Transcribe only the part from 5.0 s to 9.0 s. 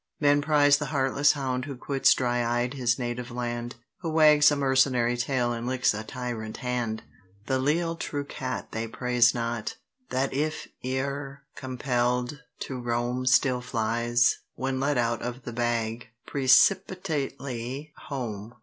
tail and licks a tyrant hand. The leal true cat they